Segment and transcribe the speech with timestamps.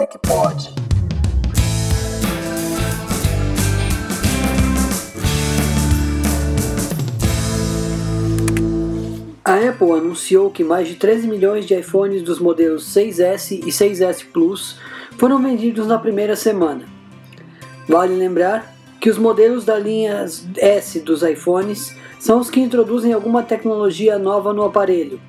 [0.00, 0.74] TechPod.
[9.44, 14.24] A Apple anunciou que mais de 13 milhões de iPhones dos modelos 6S e 6S
[14.32, 14.78] Plus
[15.18, 16.86] foram vendidos na primeira semana.
[17.86, 20.24] Vale lembrar que os modelos da linha
[20.56, 25.20] S dos iPhones são os que introduzem alguma tecnologia nova no aparelho,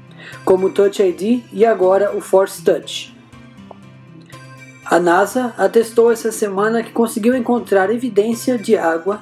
[0.45, 3.20] como o Touch ID e agora o Force Touch.
[4.92, 9.22] A NASA atestou essa semana que conseguiu encontrar evidência de água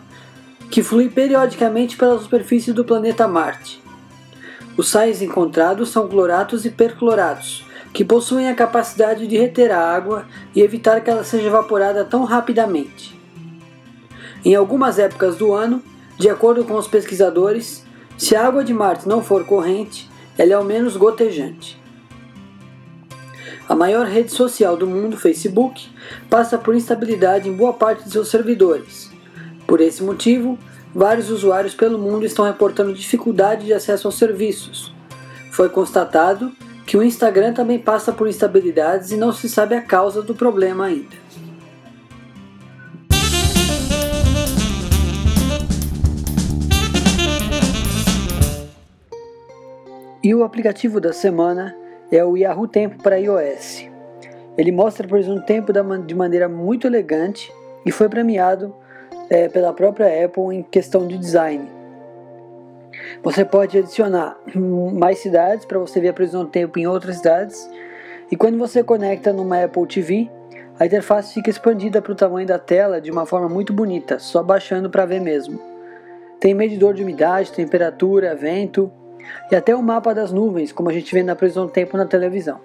[0.72, 3.80] que flui periodicamente pela superfície do planeta Marte.
[4.76, 10.26] Os sais encontrados são cloratos e percloratos, que possuem a capacidade de reter a água
[10.56, 13.16] e evitar que ela seja evaporada tão rapidamente.
[14.44, 15.84] Em algumas épocas do ano,
[16.18, 17.86] de acordo com os pesquisadores,
[18.18, 21.80] se a água de Marte não for corrente, ela é ao menos gotejante.
[23.70, 25.88] A maior rede social do mundo, Facebook,
[26.28, 29.12] passa por instabilidade em boa parte de seus servidores.
[29.68, 30.58] Por esse motivo,
[30.92, 34.92] vários usuários pelo mundo estão reportando dificuldade de acesso aos serviços.
[35.52, 36.52] Foi constatado
[36.88, 40.86] que o Instagram também passa por instabilidades e não se sabe a causa do problema
[40.86, 41.16] ainda.
[50.24, 51.76] E o aplicativo da semana
[52.12, 53.88] é o Yahoo Tempo para iOS.
[54.58, 55.72] Ele mostra, por exemplo, o tempo
[56.06, 57.54] de maneira muito elegante
[57.86, 58.76] e foi premiado
[59.30, 61.70] é, pela própria Apple em questão de design.
[63.24, 64.38] Você pode adicionar
[64.94, 67.70] mais cidades para você ver a previsão do tempo em outras cidades.
[68.32, 70.30] E quando você conecta numa Apple TV,
[70.80, 74.42] a interface fica expandida para o tamanho da tela de uma forma muito bonita, só
[74.42, 75.60] baixando para ver mesmo.
[76.40, 78.92] Tem medidor de umidade, temperatura, vento,
[79.52, 82.06] e até o mapa das nuvens, como a gente vê na previsão do tempo na
[82.06, 82.60] televisão.